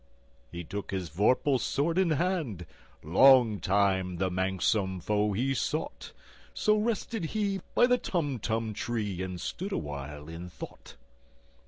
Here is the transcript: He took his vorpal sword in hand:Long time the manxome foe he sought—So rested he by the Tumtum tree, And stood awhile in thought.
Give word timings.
He 0.51 0.63
took 0.63 0.89
his 0.89 1.11
vorpal 1.11 1.59
sword 1.59 1.99
in 1.99 2.09
hand:Long 2.09 3.59
time 3.59 4.17
the 4.17 4.31
manxome 4.31 4.99
foe 4.99 5.33
he 5.33 5.53
sought—So 5.53 6.75
rested 6.75 7.23
he 7.25 7.61
by 7.75 7.85
the 7.85 7.99
Tumtum 7.99 8.73
tree, 8.73 9.21
And 9.21 9.39
stood 9.39 9.71
awhile 9.71 10.27
in 10.27 10.49
thought. 10.49 10.95